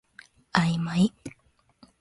[0.53, 1.13] あいまい